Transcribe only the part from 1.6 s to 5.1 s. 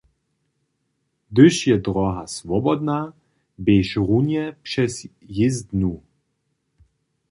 je dróha swobodna, běž runje přez